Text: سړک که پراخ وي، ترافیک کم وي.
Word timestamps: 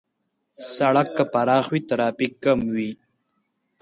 سړک 0.73 1.07
که 1.17 1.23
پراخ 1.33 1.65
وي، 1.73 1.81
ترافیک 1.89 2.33
کم 2.43 2.59
وي. 2.75 2.91